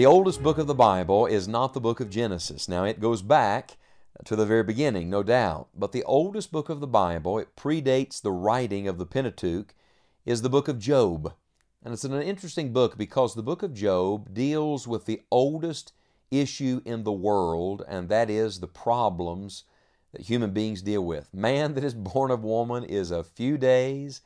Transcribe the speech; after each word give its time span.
The 0.00 0.06
oldest 0.06 0.42
book 0.42 0.56
of 0.56 0.66
the 0.66 0.74
Bible 0.74 1.26
is 1.26 1.46
not 1.46 1.74
the 1.74 1.80
book 1.80 2.00
of 2.00 2.08
Genesis. 2.08 2.70
Now, 2.70 2.84
it 2.84 3.00
goes 3.00 3.20
back 3.20 3.76
to 4.24 4.34
the 4.34 4.46
very 4.46 4.62
beginning, 4.62 5.10
no 5.10 5.22
doubt, 5.22 5.68
but 5.74 5.92
the 5.92 6.04
oldest 6.04 6.50
book 6.50 6.70
of 6.70 6.80
the 6.80 6.86
Bible, 6.86 7.38
it 7.38 7.54
predates 7.54 8.18
the 8.18 8.32
writing 8.32 8.88
of 8.88 8.96
the 8.96 9.04
Pentateuch, 9.04 9.74
is 10.24 10.40
the 10.40 10.48
book 10.48 10.68
of 10.68 10.78
Job. 10.78 11.34
And 11.84 11.92
it's 11.92 12.04
an 12.04 12.14
interesting 12.14 12.72
book 12.72 12.96
because 12.96 13.34
the 13.34 13.42
book 13.42 13.62
of 13.62 13.74
Job 13.74 14.32
deals 14.32 14.88
with 14.88 15.04
the 15.04 15.20
oldest 15.30 15.92
issue 16.30 16.80
in 16.86 17.04
the 17.04 17.12
world, 17.12 17.82
and 17.86 18.08
that 18.08 18.30
is 18.30 18.60
the 18.60 18.68
problems 18.68 19.64
that 20.12 20.22
human 20.22 20.52
beings 20.52 20.80
deal 20.80 21.04
with. 21.04 21.28
Man 21.34 21.74
that 21.74 21.84
is 21.84 21.92
born 21.92 22.30
of 22.30 22.42
woman 22.42 22.84
is 22.84 23.10
a 23.10 23.22
few 23.22 23.58
days 23.58 24.22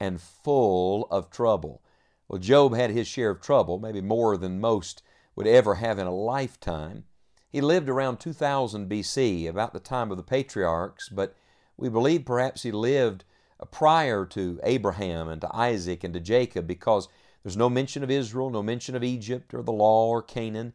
and 0.00 0.20
full 0.20 1.06
of 1.12 1.30
trouble. 1.30 1.80
Well, 2.26 2.40
Job 2.40 2.74
had 2.74 2.90
his 2.90 3.06
share 3.06 3.30
of 3.30 3.40
trouble, 3.40 3.78
maybe 3.78 4.00
more 4.00 4.36
than 4.36 4.60
most 4.60 5.00
would 5.34 5.46
ever 5.46 5.76
have 5.76 5.98
in 5.98 6.06
a 6.06 6.14
lifetime. 6.14 7.04
He 7.48 7.60
lived 7.60 7.88
around 7.88 8.18
2000 8.18 8.88
BC, 8.88 9.48
about 9.48 9.72
the 9.72 9.80
time 9.80 10.10
of 10.10 10.16
the 10.16 10.22
patriarchs, 10.22 11.08
but 11.08 11.36
we 11.76 11.88
believe 11.88 12.24
perhaps 12.24 12.62
he 12.62 12.72
lived 12.72 13.24
uh, 13.60 13.64
prior 13.66 14.24
to 14.26 14.60
Abraham 14.62 15.28
and 15.28 15.40
to 15.40 15.54
Isaac 15.54 16.04
and 16.04 16.14
to 16.14 16.20
Jacob 16.20 16.66
because 16.66 17.08
there's 17.42 17.56
no 17.56 17.68
mention 17.68 18.02
of 18.02 18.10
Israel, 18.10 18.50
no 18.50 18.62
mention 18.62 18.94
of 18.94 19.04
Egypt 19.04 19.52
or 19.52 19.62
the 19.62 19.72
law 19.72 20.08
or 20.08 20.22
Canaan. 20.22 20.72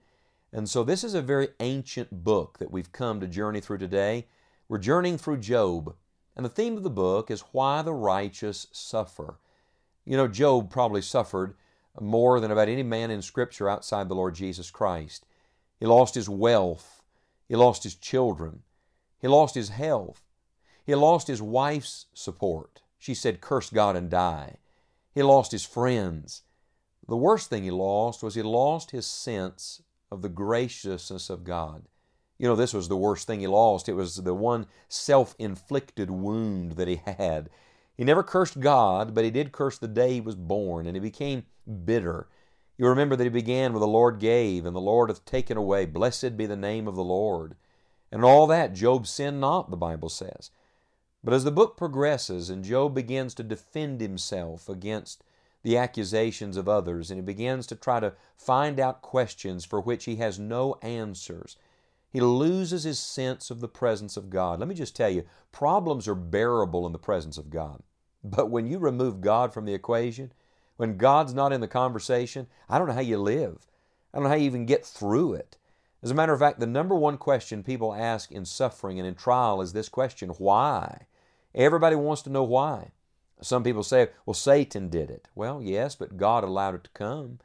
And 0.52 0.70
so 0.70 0.84
this 0.84 1.04
is 1.04 1.14
a 1.14 1.22
very 1.22 1.50
ancient 1.60 2.24
book 2.24 2.58
that 2.60 2.72
we've 2.72 2.92
come 2.92 3.20
to 3.20 3.28
journey 3.28 3.60
through 3.60 3.78
today. 3.80 4.28
We're 4.68 4.78
journeying 4.78 5.18
through 5.18 5.38
Job, 5.38 5.96
and 6.36 6.46
the 6.46 6.50
theme 6.50 6.78
of 6.78 6.84
the 6.84 6.90
book 6.90 7.32
is 7.32 7.42
why 7.52 7.82
the 7.82 7.94
righteous 7.94 8.68
suffer. 8.72 9.40
You 10.06 10.18
know, 10.18 10.28
Job 10.28 10.70
probably 10.70 11.02
suffered 11.02 11.56
more 12.00 12.40
than 12.40 12.52
about 12.52 12.70
any 12.70 12.84
man 12.84 13.12
in 13.12 13.22
Scripture 13.22 13.70
outside 13.70 14.10
the 14.10 14.16
Lord 14.16 14.36
Jesus 14.36 14.72
Christ. 14.72 15.26
He 15.80 15.86
lost 15.86 16.16
his 16.16 16.30
wealth. 16.30 17.02
He 17.48 17.56
lost 17.56 17.84
his 17.84 17.96
children. 17.96 18.64
He 19.20 19.28
lost 19.28 19.56
his 19.56 19.70
health. 19.70 20.22
He 20.86 20.96
lost 20.96 21.28
his 21.28 21.42
wife's 21.42 22.06
support. 22.14 22.82
She 22.98 23.14
said, 23.14 23.42
Curse 23.42 23.70
God 23.70 23.96
and 23.96 24.10
die. 24.10 24.58
He 25.14 25.24
lost 25.24 25.52
his 25.52 25.66
friends. 25.66 26.44
The 27.08 27.18
worst 27.18 27.50
thing 27.50 27.64
he 27.64 27.72
lost 27.72 28.22
was 28.22 28.36
he 28.36 28.42
lost 28.42 28.92
his 28.92 29.06
sense 29.06 29.82
of 30.12 30.22
the 30.22 30.30
graciousness 30.30 31.30
of 31.30 31.44
God. 31.44 31.84
You 32.38 32.48
know, 32.48 32.56
this 32.56 32.74
was 32.74 32.88
the 32.88 32.98
worst 32.98 33.26
thing 33.28 33.40
he 33.40 33.48
lost. 33.48 33.90
It 33.90 33.94
was 33.94 34.18
the 34.18 34.34
one 34.34 34.68
self 34.88 35.36
inflicted 35.40 36.12
wound 36.12 36.74
that 36.74 36.88
he 36.88 37.02
had. 37.06 37.50
He 37.98 38.04
never 38.04 38.22
cursed 38.22 38.60
God, 38.60 39.16
but 39.16 39.26
he 39.26 39.32
did 39.32 39.52
curse 39.52 39.78
the 39.78 39.88
day 39.88 40.14
he 40.14 40.22
was 40.22 40.36
born, 40.36 40.86
and 40.86 40.96
he 40.96 41.00
became 41.00 41.46
bitter. 41.86 42.28
You 42.78 42.88
remember 42.88 43.16
that 43.16 43.24
he 43.24 43.30
began 43.30 43.74
with 43.74 43.82
the 43.82 43.88
Lord 43.88 44.20
gave, 44.20 44.66
and 44.66 44.76
the 44.76 44.80
Lord 44.80 45.10
hath 45.10 45.26
taken 45.26 45.58
away. 45.58 45.86
Blessed 45.86 46.38
be 46.38 46.46
the 46.46 46.56
name 46.56 46.88
of 46.88 46.96
the 46.96 47.04
Lord. 47.04 47.56
And 48.12 48.24
all 48.24 48.46
that, 48.48 48.74
Job 48.74 49.08
sinned 49.08 49.42
not, 49.42 49.72
the 49.72 49.78
Bible 49.78 50.10
says. 50.10 50.52
But 51.24 51.34
as 51.34 51.44
the 51.44 51.52
book 51.52 51.76
progresses 51.76 52.50
and 52.50 52.64
Job 52.64 52.94
begins 52.94 53.34
to 53.34 53.44
defend 53.44 54.00
himself 54.00 54.70
against 54.70 55.24
the 55.64 55.76
accusations 55.76 56.56
of 56.56 56.70
others, 56.70 57.10
and 57.10 57.18
he 57.18 57.26
begins 57.26 57.66
to 57.68 57.76
try 57.76 58.00
to 58.00 58.14
find 58.38 58.80
out 58.80 59.02
questions 59.02 59.66
for 59.66 59.82
which 59.82 60.06
he 60.06 60.18
has 60.18 60.38
no 60.38 60.76
answers, 60.84 61.58
he 62.10 62.22
loses 62.22 62.84
his 62.84 63.00
sense 63.00 63.52
of 63.52 63.60
the 63.60 63.68
presence 63.68 64.18
of 64.18 64.30
God. 64.30 64.60
Let 64.60 64.68
me 64.68 64.76
just 64.76 64.96
tell 64.96 65.10
you, 65.10 65.24
problems 65.52 66.08
are 66.08 66.16
bearable 66.16 66.86
in 66.86 66.94
the 66.94 67.00
presence 67.00 67.38
of 67.38 67.50
God. 67.50 67.84
But 68.24 68.50
when 68.50 68.68
you 68.68 68.80
remove 68.80 69.22
God 69.22 69.54
from 69.54 69.66
the 69.66 69.74
equation, 69.74 70.32
when 70.78 70.98
God's 70.98 71.34
not 71.34 71.52
in 71.52 71.62
the 71.62 71.68
conversation, 71.68 72.48
I 72.70 72.78
don't 72.78 72.88
know 72.88 72.94
how 72.94 73.02
you 73.02 73.18
live. 73.18 73.68
I 74.14 74.18
don't 74.18 74.24
know 74.24 74.30
how 74.30 74.36
you 74.36 74.46
even 74.46 74.66
get 74.66 74.86
through 74.86 75.34
it. 75.34 75.58
As 76.04 76.12
a 76.12 76.16
matter 76.16 76.34
of 76.34 76.40
fact, 76.40 76.60
the 76.60 76.68
number 76.68 76.96
one 76.96 77.18
question 77.18 77.64
people 77.64 77.94
ask 77.94 78.32
in 78.32 78.46
suffering 78.46 79.00
and 79.00 79.08
in 79.08 79.16
trial 79.16 79.62
is 79.62 79.74
this 79.74 79.90
question 79.90 80.30
why? 80.30 81.08
Everybody 81.56 81.96
wants 81.96 82.22
to 82.24 82.30
know 82.30 82.44
why. 82.44 82.92
Some 83.42 83.64
people 83.64 83.84
say, 83.84 84.10
well, 84.26 84.34
Satan 84.34 84.90
did 84.90 85.10
it. 85.10 85.28
Well, 85.36 85.62
yes, 85.62 85.96
but 85.96 86.18
God 86.18 86.44
allowed 86.44 86.76
it 86.76 86.84
to 86.86 86.90
come. 86.92 87.40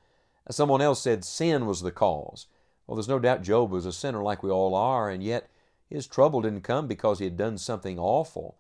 Someone 0.50 0.82
else 0.82 1.02
said 1.02 1.24
sin 1.24 1.66
was 1.66 1.82
the 1.82 1.92
cause. 1.92 2.46
Well, 2.86 2.96
there's 2.96 3.08
no 3.08 3.18
doubt 3.18 3.42
Job 3.42 3.70
was 3.70 3.86
a 3.86 3.92
sinner 3.92 4.22
like 4.22 4.42
we 4.42 4.50
all 4.50 4.74
are, 4.74 5.08
and 5.08 5.22
yet 5.22 5.48
his 5.88 6.06
trouble 6.06 6.42
didn't 6.42 6.62
come 6.62 6.86
because 6.86 7.18
he 7.18 7.24
had 7.24 7.36
done 7.36 7.58
something 7.58 7.98
awful. 7.98 8.56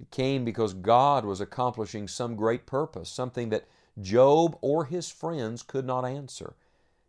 It 0.00 0.10
came 0.10 0.44
because 0.44 0.74
God 0.74 1.24
was 1.24 1.40
accomplishing 1.40 2.06
some 2.08 2.36
great 2.36 2.66
purpose, 2.66 3.08
something 3.08 3.48
that 3.50 3.66
Job 4.00 4.58
or 4.60 4.84
his 4.84 5.10
friends 5.10 5.62
could 5.62 5.86
not 5.86 6.04
answer. 6.04 6.54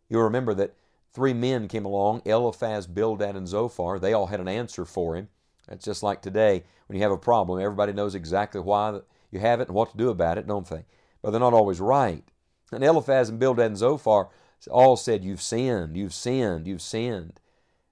You'll 0.08 0.22
remember 0.22 0.54
that 0.54 0.74
three 1.12 1.34
men 1.34 1.68
came 1.68 1.84
along 1.84 2.22
Eliphaz, 2.24 2.86
Bildad, 2.86 3.36
and 3.36 3.46
Zophar. 3.46 3.98
They 3.98 4.12
all 4.12 4.26
had 4.26 4.40
an 4.40 4.48
answer 4.48 4.84
for 4.84 5.16
him. 5.16 5.28
That's 5.68 5.84
just 5.84 6.02
like 6.02 6.22
today 6.22 6.64
when 6.86 6.96
you 6.96 7.02
have 7.02 7.12
a 7.12 7.18
problem, 7.18 7.60
everybody 7.60 7.92
knows 7.92 8.14
exactly 8.14 8.60
why 8.60 9.00
you 9.30 9.38
have 9.40 9.60
it 9.60 9.68
and 9.68 9.74
what 9.74 9.90
to 9.90 9.96
do 9.96 10.08
about 10.08 10.38
it, 10.38 10.46
don't 10.46 10.68
they? 10.68 10.86
But 11.20 11.30
they're 11.30 11.40
not 11.40 11.52
always 11.52 11.80
right. 11.80 12.24
And 12.72 12.82
Eliphaz 12.82 13.28
and 13.28 13.38
Bildad 13.38 13.66
and 13.66 13.76
Zophar 13.76 14.28
all 14.66 14.96
said, 14.96 15.24
You've 15.24 15.42
sinned, 15.42 15.96
you've 15.96 16.14
sinned, 16.14 16.66
you've 16.66 16.82
sinned. 16.82 17.40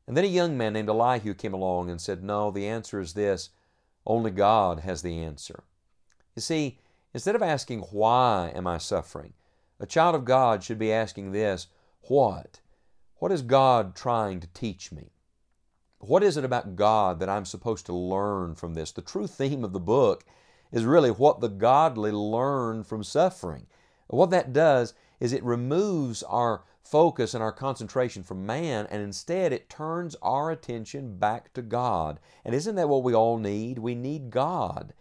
And 0.06 0.16
then 0.16 0.24
a 0.24 0.28
young 0.28 0.56
man 0.56 0.72
named 0.72 0.88
Elihu 0.88 1.34
came 1.34 1.54
along 1.54 1.90
and 1.90 2.00
said, 2.00 2.24
No, 2.24 2.50
the 2.50 2.66
answer 2.66 3.00
is 3.00 3.14
this 3.14 3.50
only 4.06 4.30
God 4.30 4.80
has 4.80 5.02
the 5.02 5.20
answer. 5.20 5.64
You 6.34 6.42
see, 6.42 6.78
instead 7.12 7.34
of 7.34 7.42
asking, 7.42 7.80
Why 7.80 8.52
am 8.54 8.66
I 8.66 8.78
suffering? 8.78 9.34
a 9.78 9.86
child 9.86 10.14
of 10.14 10.24
God 10.24 10.64
should 10.64 10.78
be 10.78 10.92
asking 10.92 11.32
this 11.32 11.66
What? 12.02 12.60
What 13.16 13.32
is 13.32 13.42
God 13.42 13.94
trying 13.94 14.40
to 14.40 14.46
teach 14.48 14.92
me? 14.92 15.12
What 15.98 16.22
is 16.22 16.36
it 16.36 16.44
about 16.44 16.76
God 16.76 17.18
that 17.20 17.28
I'm 17.28 17.46
supposed 17.46 17.86
to 17.86 17.94
learn 17.94 18.54
from 18.54 18.74
this? 18.74 18.92
The 18.92 19.02
true 19.02 19.26
theme 19.26 19.64
of 19.64 19.72
the 19.72 19.80
book 19.80 20.24
is 20.70 20.84
really 20.84 21.10
what 21.10 21.40
the 21.40 21.48
godly 21.48 22.12
learn 22.12 22.84
from 22.84 23.02
suffering. 23.02 23.66
What 24.08 24.30
that 24.30 24.52
does 24.52 24.94
is 25.20 25.32
it 25.32 25.44
removes 25.44 26.22
our 26.22 26.64
focus 26.82 27.34
and 27.34 27.42
our 27.42 27.52
concentration 27.52 28.22
from 28.22 28.46
man, 28.46 28.86
and 28.90 29.02
instead 29.02 29.52
it 29.52 29.68
turns 29.68 30.16
our 30.22 30.50
attention 30.50 31.18
back 31.18 31.52
to 31.52 31.62
God. 31.62 32.20
And 32.44 32.54
isn't 32.54 32.76
that 32.76 32.88
what 32.88 33.02
we 33.02 33.14
all 33.14 33.38
need? 33.38 33.78
We 33.78 33.94
need 33.94 34.30
God. 34.30 34.94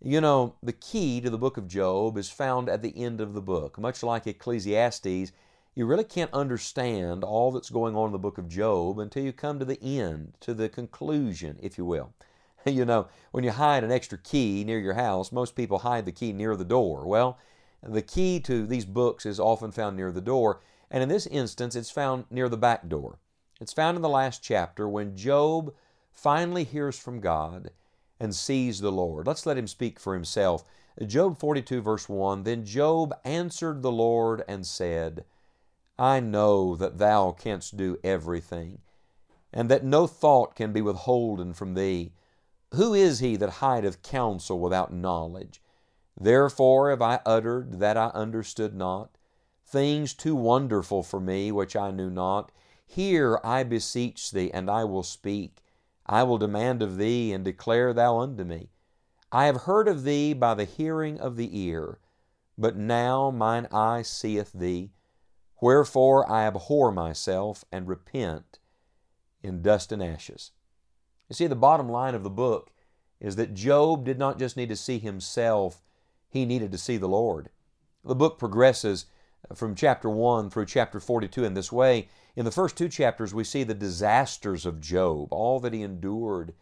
You 0.00 0.20
know, 0.20 0.56
the 0.62 0.72
key 0.72 1.20
to 1.20 1.30
the 1.30 1.38
book 1.38 1.56
of 1.56 1.68
Job 1.68 2.18
is 2.18 2.28
found 2.28 2.68
at 2.68 2.82
the 2.82 2.96
end 2.96 3.20
of 3.20 3.34
the 3.34 3.40
book. 3.40 3.78
Much 3.78 4.02
like 4.02 4.26
Ecclesiastes, 4.26 5.30
you 5.74 5.86
really 5.86 6.04
can't 6.04 6.32
understand 6.34 7.22
all 7.22 7.52
that's 7.52 7.70
going 7.70 7.94
on 7.94 8.06
in 8.06 8.12
the 8.12 8.18
book 8.18 8.36
of 8.36 8.48
Job 8.48 8.98
until 8.98 9.22
you 9.22 9.32
come 9.32 9.58
to 9.60 9.64
the 9.64 9.82
end, 9.82 10.34
to 10.40 10.54
the 10.54 10.68
conclusion, 10.68 11.58
if 11.62 11.78
you 11.78 11.84
will. 11.84 12.12
You 12.64 12.84
know, 12.84 13.08
when 13.32 13.42
you 13.42 13.50
hide 13.50 13.82
an 13.82 13.90
extra 13.90 14.16
key 14.16 14.62
near 14.62 14.78
your 14.78 14.94
house, 14.94 15.32
most 15.32 15.56
people 15.56 15.80
hide 15.80 16.04
the 16.04 16.12
key 16.12 16.32
near 16.32 16.54
the 16.54 16.64
door. 16.64 17.04
Well, 17.04 17.36
the 17.82 18.02
key 18.02 18.40
to 18.40 18.66
these 18.66 18.84
books 18.84 19.26
is 19.26 19.40
often 19.40 19.72
found 19.72 19.96
near 19.96 20.12
the 20.12 20.20
door, 20.20 20.60
and 20.90 21.02
in 21.02 21.08
this 21.08 21.26
instance, 21.26 21.74
it's 21.74 21.90
found 21.90 22.26
near 22.30 22.48
the 22.48 22.56
back 22.56 22.88
door. 22.88 23.18
It's 23.60 23.72
found 23.72 23.96
in 23.96 24.02
the 24.02 24.08
last 24.08 24.42
chapter 24.42 24.88
when 24.88 25.16
Job 25.16 25.74
finally 26.10 26.64
hears 26.64 26.98
from 26.98 27.20
God 27.20 27.70
and 28.20 28.34
sees 28.34 28.80
the 28.80 28.92
Lord. 28.92 29.26
Let's 29.26 29.46
let 29.46 29.58
him 29.58 29.66
speak 29.66 29.98
for 29.98 30.14
himself. 30.14 30.64
Job 31.06 31.38
42, 31.38 31.80
verse 31.80 32.08
1 32.08 32.42
Then 32.42 32.64
Job 32.64 33.14
answered 33.24 33.82
the 33.82 33.92
Lord 33.92 34.44
and 34.46 34.66
said, 34.66 35.24
I 35.98 36.20
know 36.20 36.76
that 36.76 36.98
thou 36.98 37.32
canst 37.32 37.76
do 37.76 37.98
everything, 38.04 38.80
and 39.52 39.68
that 39.70 39.84
no 39.84 40.06
thought 40.06 40.54
can 40.54 40.72
be 40.72 40.82
withholden 40.82 41.54
from 41.54 41.74
thee. 41.74 42.12
Who 42.74 42.94
is 42.94 43.20
he 43.20 43.36
that 43.36 43.60
hideth 43.60 44.02
counsel 44.02 44.58
without 44.58 44.92
knowledge? 44.92 45.61
Therefore 46.20 46.90
have 46.90 47.02
I 47.02 47.20
uttered 47.26 47.80
that 47.80 47.96
I 47.96 48.08
understood 48.08 48.74
not 48.74 49.16
things 49.72 50.12
too 50.12 50.36
wonderful 50.36 51.02
for 51.02 51.18
me 51.18 51.50
which 51.50 51.74
I 51.74 51.90
knew 51.90 52.10
not. 52.10 52.52
Hear, 52.84 53.40
I 53.42 53.62
beseech 53.62 54.30
thee, 54.30 54.50
and 54.52 54.70
I 54.70 54.84
will 54.84 55.02
speak. 55.02 55.62
I 56.04 56.24
will 56.24 56.36
demand 56.36 56.82
of 56.82 56.98
thee, 56.98 57.32
and 57.32 57.42
declare 57.42 57.94
thou 57.94 58.18
unto 58.18 58.44
me. 58.44 58.68
I 59.32 59.46
have 59.46 59.62
heard 59.62 59.88
of 59.88 60.04
thee 60.04 60.34
by 60.34 60.52
the 60.52 60.66
hearing 60.66 61.18
of 61.18 61.36
the 61.36 61.58
ear, 61.58 61.98
but 62.58 62.76
now 62.76 63.30
mine 63.30 63.66
eye 63.72 64.02
seeth 64.02 64.52
thee. 64.52 64.90
Wherefore 65.62 66.30
I 66.30 66.46
abhor 66.46 66.92
myself 66.92 67.64
and 67.72 67.88
repent 67.88 68.58
in 69.42 69.62
dust 69.62 69.90
and 69.90 70.02
ashes. 70.02 70.50
You 71.30 71.34
see, 71.34 71.46
the 71.46 71.56
bottom 71.56 71.88
line 71.88 72.14
of 72.14 72.24
the 72.24 72.30
book 72.30 72.72
is 73.20 73.36
that 73.36 73.54
Job 73.54 74.04
did 74.04 74.18
not 74.18 74.38
just 74.38 74.56
need 74.56 74.68
to 74.68 74.76
see 74.76 74.98
himself, 74.98 75.80
he 76.32 76.46
needed 76.46 76.72
to 76.72 76.78
see 76.78 76.96
the 76.96 77.08
Lord. 77.08 77.50
The 78.02 78.14
book 78.14 78.38
progresses 78.38 79.04
uh, 79.50 79.54
from 79.54 79.74
chapter 79.74 80.08
1 80.08 80.48
through 80.48 80.64
chapter 80.64 80.98
42 80.98 81.44
in 81.44 81.52
this 81.52 81.70
way. 81.70 82.08
In 82.34 82.46
the 82.46 82.50
first 82.50 82.74
two 82.74 82.88
chapters, 82.88 83.34
we 83.34 83.44
see 83.44 83.64
the 83.64 83.74
disasters 83.74 84.64
of 84.64 84.80
Job, 84.80 85.28
all 85.30 85.60
that 85.60 85.74
he 85.74 85.82
endured. 85.82 86.54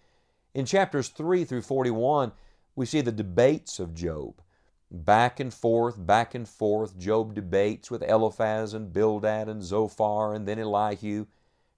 In 0.54 0.66
chapters 0.66 1.08
3 1.08 1.44
through 1.44 1.62
41, 1.62 2.32
we 2.74 2.84
see 2.84 3.00
the 3.00 3.12
debates 3.12 3.78
of 3.78 3.94
Job. 3.94 4.42
Back 4.90 5.38
and 5.38 5.54
forth, 5.54 6.04
back 6.04 6.34
and 6.34 6.48
forth, 6.48 6.98
Job 6.98 7.34
debates 7.34 7.92
with 7.92 8.02
Eliphaz 8.02 8.74
and 8.74 8.92
Bildad 8.92 9.48
and 9.48 9.62
Zophar 9.62 10.34
and 10.34 10.48
then 10.48 10.58
Elihu. 10.58 11.26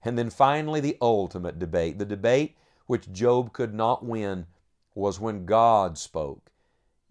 And 0.03 0.17
then 0.17 0.31
finally, 0.31 0.81
the 0.81 0.97
ultimate 1.03 1.59
debate. 1.59 1.99
The 1.99 2.07
debate 2.07 2.57
which 2.87 3.13
Job 3.13 3.53
could 3.53 3.75
not 3.75 4.03
win 4.03 4.47
was 4.95 5.21
when 5.21 5.45
God 5.45 5.99
spoke. 5.99 6.52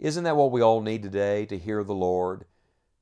Isn't 0.01 0.23
that 0.23 0.35
what 0.35 0.51
we 0.51 0.61
all 0.61 0.81
need 0.81 1.03
today 1.03 1.45
to 1.45 1.59
hear 1.59 1.83
the 1.83 1.93
Lord? 1.93 2.45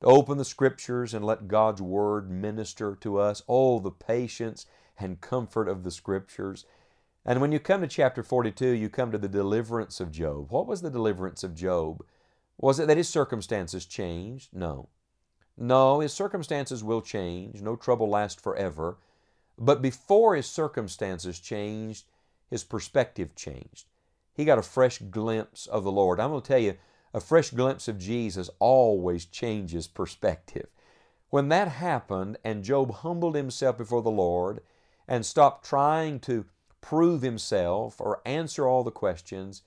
To 0.02 0.06
open 0.06 0.36
the 0.36 0.44
Scriptures 0.44 1.14
and 1.14 1.24
let 1.24 1.48
God's 1.48 1.80
Word 1.80 2.30
minister 2.30 2.94
to 3.00 3.18
us. 3.18 3.42
Oh, 3.48 3.78
the 3.78 3.90
patience 3.90 4.66
and 4.98 5.18
comfort 5.18 5.66
of 5.66 5.82
the 5.82 5.90
Scriptures. 5.90 6.66
And 7.24 7.40
when 7.40 7.52
you 7.52 7.58
come 7.58 7.80
to 7.80 7.86
chapter 7.86 8.22
42, 8.22 8.66
you 8.66 8.90
come 8.90 9.10
to 9.12 9.18
the 9.18 9.28
deliverance 9.28 9.98
of 9.98 10.12
Job. 10.12 10.50
What 10.50 10.66
was 10.66 10.82
the 10.82 10.90
deliverance 10.90 11.42
of 11.42 11.54
Job? 11.54 12.04
Was 12.58 12.78
it 12.78 12.86
that 12.88 12.98
his 12.98 13.08
circumstances 13.08 13.86
changed? 13.86 14.50
No. 14.52 14.90
No, 15.56 16.00
his 16.00 16.12
circumstances 16.12 16.84
will 16.84 17.00
change. 17.00 17.62
No 17.62 17.76
trouble 17.76 18.10
lasts 18.10 18.42
forever. 18.42 18.98
But 19.56 19.80
before 19.80 20.36
his 20.36 20.46
circumstances 20.46 21.40
changed, 21.40 22.04
his 22.50 22.62
perspective 22.62 23.34
changed. 23.34 23.86
He 24.34 24.44
got 24.44 24.58
a 24.58 24.62
fresh 24.62 24.98
glimpse 24.98 25.66
of 25.66 25.82
the 25.82 25.92
Lord. 25.92 26.20
I'm 26.20 26.30
going 26.30 26.42
to 26.42 26.46
tell 26.46 26.58
you, 26.58 26.76
a 27.12 27.20
fresh 27.20 27.50
glimpse 27.50 27.88
of 27.88 27.98
Jesus 27.98 28.50
always 28.58 29.24
changes 29.24 29.86
perspective. 29.86 30.68
When 31.30 31.48
that 31.48 31.68
happened 31.68 32.38
and 32.44 32.64
Job 32.64 32.92
humbled 32.92 33.34
himself 33.34 33.78
before 33.78 34.02
the 34.02 34.10
Lord 34.10 34.60
and 35.06 35.24
stopped 35.24 35.64
trying 35.64 36.20
to 36.20 36.46
prove 36.80 37.22
himself 37.22 38.00
or 38.00 38.22
answer 38.24 38.66
all 38.66 38.84
the 38.84 38.90
questions, 38.90 39.62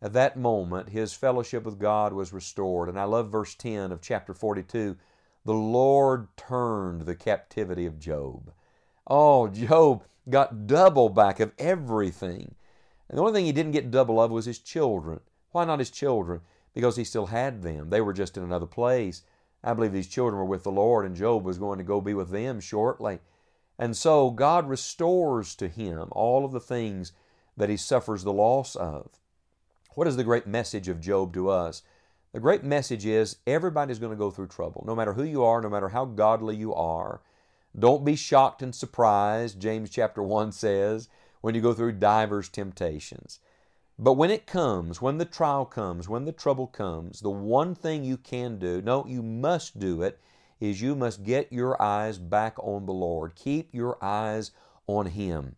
at 0.00 0.12
that 0.12 0.36
moment 0.36 0.90
his 0.90 1.12
fellowship 1.12 1.64
with 1.64 1.78
God 1.78 2.12
was 2.12 2.32
restored. 2.32 2.88
And 2.88 2.98
I 2.98 3.04
love 3.04 3.30
verse 3.30 3.54
10 3.54 3.92
of 3.92 4.00
chapter 4.00 4.34
42 4.34 4.96
the 5.44 5.54
Lord 5.54 6.28
turned 6.36 7.02
the 7.02 7.14
captivity 7.14 7.86
of 7.86 7.98
Job. 7.98 8.52
Oh, 9.06 9.48
Job 9.48 10.04
got 10.28 10.66
double 10.66 11.08
back 11.08 11.40
of 11.40 11.52
everything. 11.58 12.54
And 13.08 13.16
the 13.16 13.22
only 13.22 13.32
thing 13.32 13.46
he 13.46 13.52
didn't 13.52 13.72
get 13.72 13.90
double 13.90 14.20
of 14.20 14.30
was 14.30 14.44
his 14.44 14.58
children. 14.58 15.20
Why 15.52 15.64
not 15.64 15.78
his 15.78 15.90
children? 15.90 16.42
Because 16.78 16.94
he 16.94 17.02
still 17.02 17.26
had 17.26 17.62
them. 17.62 17.90
They 17.90 18.00
were 18.00 18.12
just 18.12 18.36
in 18.36 18.44
another 18.44 18.64
place. 18.64 19.22
I 19.64 19.74
believe 19.74 19.92
these 19.92 20.06
children 20.06 20.38
were 20.38 20.44
with 20.44 20.62
the 20.62 20.70
Lord, 20.70 21.04
and 21.04 21.16
Job 21.16 21.42
was 21.42 21.58
going 21.58 21.78
to 21.78 21.84
go 21.84 22.00
be 22.00 22.14
with 22.14 22.30
them 22.30 22.60
shortly. 22.60 23.18
And 23.80 23.96
so 23.96 24.30
God 24.30 24.68
restores 24.68 25.56
to 25.56 25.66
him 25.66 26.06
all 26.12 26.44
of 26.44 26.52
the 26.52 26.60
things 26.60 27.10
that 27.56 27.68
he 27.68 27.76
suffers 27.76 28.22
the 28.22 28.32
loss 28.32 28.76
of. 28.76 29.10
What 29.96 30.06
is 30.06 30.14
the 30.14 30.22
great 30.22 30.46
message 30.46 30.86
of 30.86 31.00
Job 31.00 31.34
to 31.34 31.50
us? 31.50 31.82
The 32.32 32.38
great 32.38 32.62
message 32.62 33.04
is 33.04 33.38
everybody's 33.44 33.98
going 33.98 34.12
to 34.12 34.16
go 34.16 34.30
through 34.30 34.46
trouble, 34.46 34.84
no 34.86 34.94
matter 34.94 35.14
who 35.14 35.24
you 35.24 35.42
are, 35.42 35.60
no 35.60 35.68
matter 35.68 35.88
how 35.88 36.04
godly 36.04 36.54
you 36.54 36.72
are. 36.74 37.22
Don't 37.76 38.04
be 38.04 38.14
shocked 38.14 38.62
and 38.62 38.72
surprised, 38.72 39.58
James 39.58 39.90
chapter 39.90 40.22
1 40.22 40.52
says, 40.52 41.08
when 41.40 41.56
you 41.56 41.60
go 41.60 41.74
through 41.74 41.94
divers 41.94 42.48
temptations. 42.48 43.40
But 44.00 44.12
when 44.12 44.30
it 44.30 44.46
comes, 44.46 45.02
when 45.02 45.18
the 45.18 45.24
trial 45.24 45.64
comes, 45.64 46.08
when 46.08 46.24
the 46.24 46.32
trouble 46.32 46.68
comes, 46.68 47.20
the 47.20 47.30
one 47.30 47.74
thing 47.74 48.04
you 48.04 48.16
can 48.16 48.58
do, 48.58 48.80
no, 48.80 49.04
you 49.06 49.22
must 49.22 49.80
do 49.80 50.02
it, 50.02 50.20
is 50.60 50.80
you 50.80 50.94
must 50.94 51.24
get 51.24 51.52
your 51.52 51.80
eyes 51.82 52.16
back 52.18 52.54
on 52.58 52.86
the 52.86 52.92
Lord. 52.92 53.34
Keep 53.34 53.74
your 53.74 54.02
eyes 54.02 54.52
on 54.86 55.06
Him. 55.06 55.56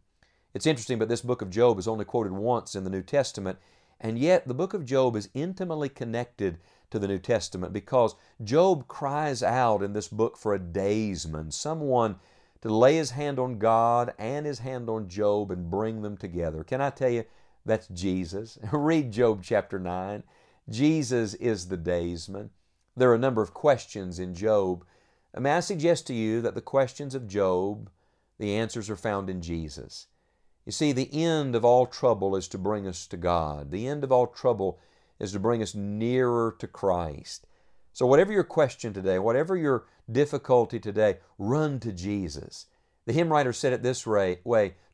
It's 0.54 0.66
interesting, 0.66 0.98
but 0.98 1.08
this 1.08 1.20
book 1.20 1.42
of 1.42 1.50
Job 1.50 1.78
is 1.78 1.86
only 1.86 2.06
quoted 2.06 2.32
once 2.32 2.74
in 2.74 2.84
the 2.84 2.90
New 2.90 3.02
Testament, 3.02 3.58
and 4.00 4.18
yet 4.18 4.48
the 4.48 4.54
book 4.54 4.72
of 4.72 4.86
Job 4.86 5.16
is 5.16 5.28
intimately 5.34 5.90
connected 5.90 6.58
to 6.90 6.98
the 6.98 7.08
New 7.08 7.18
Testament 7.18 7.74
because 7.74 8.14
Job 8.42 8.88
cries 8.88 9.42
out 9.42 9.82
in 9.82 9.92
this 9.92 10.08
book 10.08 10.38
for 10.38 10.54
a 10.54 10.58
daysman, 10.58 11.50
someone 11.50 12.16
to 12.62 12.74
lay 12.74 12.96
his 12.96 13.10
hand 13.10 13.38
on 13.38 13.58
God 13.58 14.12
and 14.18 14.46
his 14.46 14.60
hand 14.60 14.88
on 14.88 15.08
Job 15.08 15.50
and 15.50 15.70
bring 15.70 16.02
them 16.02 16.16
together. 16.16 16.64
Can 16.64 16.80
I 16.80 16.90
tell 16.90 17.10
you, 17.10 17.24
that's 17.64 17.88
Jesus. 17.88 18.58
Read 18.72 19.12
Job 19.12 19.42
chapter 19.42 19.78
9. 19.78 20.22
Jesus 20.68 21.34
is 21.34 21.68
the 21.68 21.76
daysman. 21.76 22.50
There 22.96 23.10
are 23.10 23.14
a 23.14 23.18
number 23.18 23.42
of 23.42 23.54
questions 23.54 24.18
in 24.18 24.34
Job. 24.34 24.84
May 25.38 25.52
I 25.52 25.60
suggest 25.60 26.06
to 26.08 26.14
you 26.14 26.40
that 26.42 26.54
the 26.54 26.60
questions 26.60 27.14
of 27.14 27.28
Job, 27.28 27.90
the 28.38 28.54
answers 28.54 28.90
are 28.90 28.96
found 28.96 29.30
in 29.30 29.42
Jesus. 29.42 30.06
You 30.66 30.72
see, 30.72 30.92
the 30.92 31.12
end 31.12 31.54
of 31.54 31.64
all 31.64 31.86
trouble 31.86 32.36
is 32.36 32.48
to 32.48 32.58
bring 32.58 32.86
us 32.86 33.06
to 33.08 33.16
God. 33.16 33.70
The 33.70 33.86
end 33.86 34.04
of 34.04 34.12
all 34.12 34.26
trouble 34.26 34.78
is 35.18 35.32
to 35.32 35.40
bring 35.40 35.62
us 35.62 35.74
nearer 35.74 36.54
to 36.58 36.66
Christ. 36.66 37.46
So, 37.92 38.06
whatever 38.06 38.32
your 38.32 38.44
question 38.44 38.92
today, 38.92 39.18
whatever 39.18 39.56
your 39.56 39.86
difficulty 40.10 40.78
today, 40.78 41.18
run 41.38 41.80
to 41.80 41.92
Jesus. 41.92 42.66
The 43.06 43.12
hymn 43.12 43.32
writer 43.32 43.52
said 43.52 43.72
it 43.72 43.82
this 43.82 44.06
way, 44.06 44.40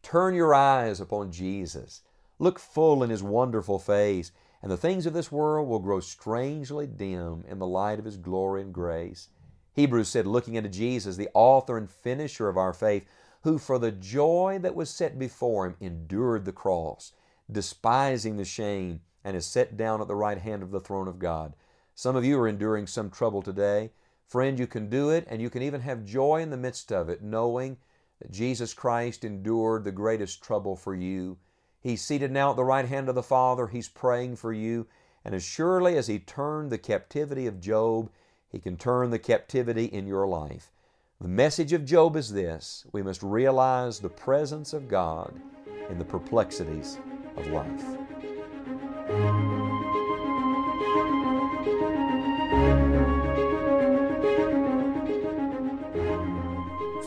Turn 0.03 0.35
your 0.35 0.55
eyes 0.55 1.01
upon 1.01 1.33
Jesus. 1.33 2.03
Look 2.39 2.59
full 2.59 3.03
in 3.03 3.11
His 3.11 3.23
wonderful 3.23 3.79
face, 3.79 4.33
and 4.63 4.71
the 4.71 4.77
things 4.77 5.07
of 5.07 5.13
this 5.13 5.33
world 5.33 5.69
will 5.69 5.79
grow 5.79 6.01
strangely 6.01 6.87
dim 6.87 7.45
in 7.49 7.59
the 7.59 7.67
light 7.67 7.99
of 7.99 8.05
His 8.05 8.17
glory 8.17 8.63
and 8.63 8.73
grace. 8.73 9.29
Hebrews 9.73 10.09
said, 10.09 10.27
looking 10.27 10.57
unto 10.57 10.69
Jesus, 10.69 11.17
the 11.17 11.29
author 11.35 11.77
and 11.77 11.91
finisher 11.91 12.49
of 12.49 12.57
our 12.57 12.73
faith, 12.73 13.07
who 13.43 13.59
for 13.59 13.79
the 13.79 13.93
joy 13.93 14.59
that 14.63 14.75
was 14.75 14.91
set 14.91 15.19
before 15.19 15.67
Him 15.67 15.77
endured 15.81 16.45
the 16.45 16.53
cross, 16.53 17.13
despising 17.51 18.37
the 18.37 18.45
shame, 18.45 19.01
and 19.25 19.37
is 19.37 19.47
set 19.47 19.77
down 19.77 20.01
at 20.01 20.09
the 20.09 20.15
right 20.15 20.39
hand 20.39 20.63
of 20.63 20.71
the 20.71 20.81
throne 20.81 21.09
of 21.09 21.19
God. 21.19 21.55
Some 21.95 22.17
of 22.17 22.25
you 22.25 22.39
are 22.41 22.49
enduring 22.49 22.87
some 22.87 23.11
trouble 23.11 23.43
today. 23.43 23.91
Friend, 24.27 24.59
you 24.59 24.67
can 24.67 24.89
do 24.89 25.11
it, 25.11 25.27
and 25.31 25.41
you 25.41 25.49
can 25.49 25.63
even 25.63 25.81
have 25.81 26.05
joy 26.05 26.43
in 26.43 26.51
the 26.51 26.57
midst 26.57 26.93
of 26.93 27.09
it, 27.09 27.23
knowing 27.23 27.77
that 28.21 28.31
Jesus 28.31 28.75
Christ 28.75 29.25
endured 29.25 29.85
the 29.85 29.93
greatest 29.93 30.43
trouble 30.43 30.77
for 30.77 30.95
you. 30.95 31.39
He's 31.81 32.03
seated 32.03 32.31
now 32.31 32.51
at 32.51 32.57
the 32.57 32.65
right 32.65 32.87
hand 32.87 33.09
of 33.09 33.15
the 33.15 33.23
Father. 33.23 33.67
He's 33.67 33.89
praying 33.89 34.37
for 34.37 34.53
you. 34.53 34.87
And 35.25 35.35
as 35.35 35.45
surely 35.45 35.97
as 35.97 36.07
He 36.07 36.19
turned 36.19 36.71
the 36.71 36.79
captivity 36.79 37.47
of 37.47 37.61
Job, 37.61 38.11
He 38.49 38.59
can 38.59 38.77
turn 38.77 39.11
the 39.11 39.19
captivity 39.19 39.87
in 39.87 40.07
your 40.07 40.27
life. 40.27 40.73
The 41.21 41.29
message 41.29 41.73
of 41.73 41.85
Job 41.85 42.15
is 42.15 42.33
this 42.33 42.85
we 42.93 43.03
must 43.03 43.23
realize 43.23 43.99
the 43.99 44.09
presence 44.09 44.73
of 44.73 44.89
God 44.89 45.41
in 45.89 45.99
the 45.99 46.05
perplexities 46.05 46.99
of 47.37 47.47
life. 47.49 47.85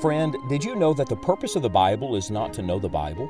Friend, 0.02 0.36
did 0.48 0.64
you 0.64 0.76
know 0.76 0.94
that 0.94 1.10
the 1.10 1.18
purpose 1.18 1.58
of 1.58 1.62
the 1.62 1.70
Bible 1.70 2.16
is 2.16 2.32
not 2.32 2.54
to 2.54 2.62
know 2.62 2.80
the 2.80 2.88
Bible, 2.88 3.30